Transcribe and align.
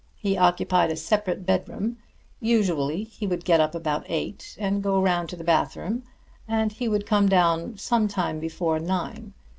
He 0.17 0.35
occupied 0.35 0.89
a 0.89 0.95
separate 0.95 1.45
bedroom. 1.45 1.97
Usually 2.39 3.03
he 3.03 3.27
would 3.27 3.45
get 3.45 3.59
up 3.59 3.75
about 3.75 4.03
eight 4.09 4.57
and 4.59 4.81
go 4.81 4.99
round 4.99 5.29
to 5.29 5.35
the 5.35 5.43
bathroom, 5.43 6.01
and 6.47 6.71
he 6.71 6.87
would 6.89 7.05
come 7.05 7.29
down 7.29 7.77
some 7.77 8.07
time 8.07 8.39
before 8.39 8.79
nine. 8.79 9.33